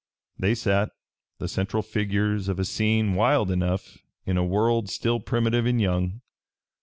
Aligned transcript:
They 0.39 0.55
sat, 0.55 0.89
the 1.37 1.47
central 1.47 1.83
figures 1.83 2.47
of 2.47 2.57
a 2.59 2.65
scene 2.65 3.13
wild 3.13 3.51
enough, 3.51 3.99
in 4.25 4.35
a 4.35 4.43
world 4.43 4.89
still 4.89 5.19
primitive 5.19 5.67
and 5.67 5.79
young. 5.79 6.21